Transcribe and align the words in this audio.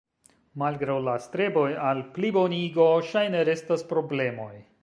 Malgraŭ 0.61 0.95
la 1.07 1.13
streboj 1.25 1.67
al 1.91 2.03
plibonigo, 2.17 2.89
ŝajne 3.13 3.47
restas 3.51 3.89
problemoj. 3.93 4.53